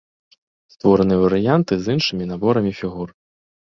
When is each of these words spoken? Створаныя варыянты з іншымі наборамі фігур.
Створаныя 0.75 1.19
варыянты 1.25 1.73
з 1.79 1.85
іншымі 1.97 2.23
наборамі 2.35 2.71
фігур. 2.83 3.09